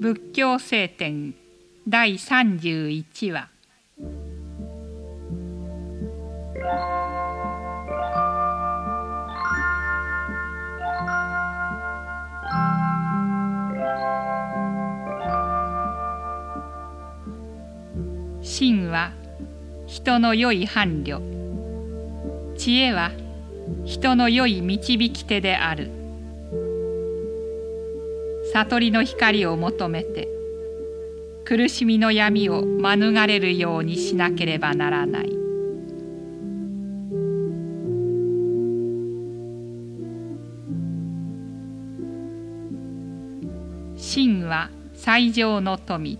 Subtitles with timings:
[0.00, 1.34] 仏教聖典
[1.88, 3.48] 第31話。
[18.42, 19.12] 真は
[19.86, 21.20] 人の良い伴侶。
[22.56, 23.10] 知恵は
[23.84, 25.99] 人の良い導き手である。
[28.52, 30.28] 悟りの光を求めて
[31.44, 35.36] 苦しみの闇を免れるようにしなければならない。
[43.96, 46.18] 真は最上の富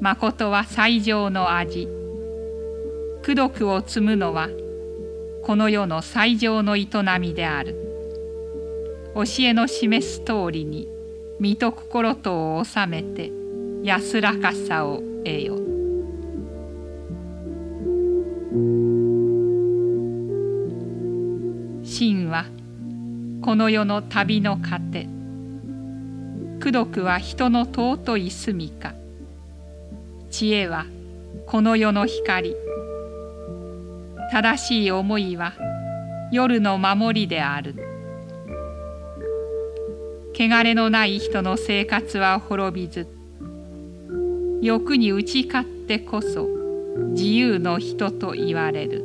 [0.00, 1.88] 誠は最上の味
[3.22, 4.48] 功徳を積むのは
[5.44, 6.86] この世の最上の営
[7.20, 7.89] みである。
[9.14, 10.88] 教えの示す通りに
[11.40, 13.32] 身と心とを収めて
[13.82, 15.56] 安らかさを得よ。
[21.82, 22.44] 真は
[23.42, 25.08] この世の旅の糧。
[26.60, 28.94] 功徳は人の尊い住みか。
[30.30, 30.84] 知恵は
[31.46, 32.54] この世の光。
[34.30, 35.54] 正しい思いは
[36.30, 37.89] 夜の守りである。
[40.42, 43.06] 汚れのない人の生活は滅びず
[44.62, 46.48] 欲に打ち勝ってこそ
[47.10, 49.04] 自由の人と言われる。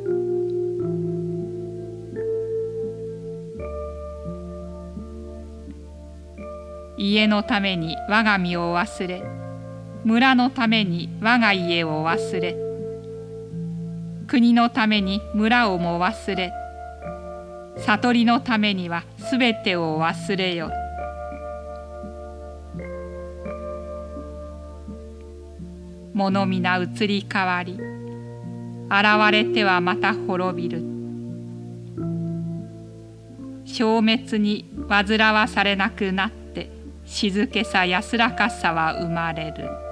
[6.96, 9.22] 家のために我が身を忘れ
[10.04, 12.56] 村のために我が家を忘れ
[14.26, 16.50] 国のために村をも忘れ
[17.76, 20.70] 悟りのためにはすべてを忘れよ。
[26.16, 27.80] 物皆移り変わり現
[29.30, 30.80] れてはまた滅びる
[33.66, 36.70] 消滅に煩わされなくなって
[37.04, 39.85] 静けさ安らかさは生まれる。